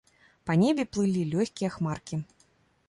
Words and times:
Па 0.49 0.53
небе 0.61 0.85
плылі 0.95 1.21
лёгкія 1.35 1.69
хмаркі. 1.77 2.23